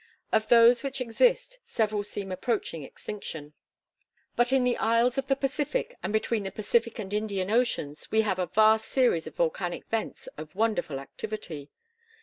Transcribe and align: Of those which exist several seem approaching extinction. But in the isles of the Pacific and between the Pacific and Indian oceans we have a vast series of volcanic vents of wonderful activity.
Of 0.31 0.47
those 0.47 0.81
which 0.81 0.99
exist 0.99 1.59
several 1.63 2.01
seem 2.01 2.31
approaching 2.31 2.81
extinction. 2.81 3.53
But 4.35 4.51
in 4.51 4.63
the 4.63 4.75
isles 4.77 5.19
of 5.19 5.27
the 5.27 5.35
Pacific 5.35 5.95
and 6.01 6.11
between 6.11 6.41
the 6.41 6.49
Pacific 6.51 6.97
and 6.97 7.13
Indian 7.13 7.51
oceans 7.51 8.09
we 8.09 8.21
have 8.21 8.39
a 8.39 8.47
vast 8.47 8.85
series 8.85 9.27
of 9.27 9.35
volcanic 9.35 9.85
vents 9.89 10.25
of 10.39 10.55
wonderful 10.55 10.99
activity. 10.99 11.69